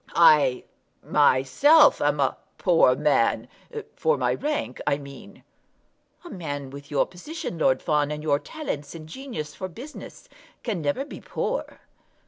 [0.15, 0.63] I
[1.03, 3.47] myself am a poor man;
[3.95, 5.43] for my rank I mean."
[6.25, 10.27] "A man with your position, Lord Fawn, and your talents and genius for business,
[10.63, 11.81] can never be poor."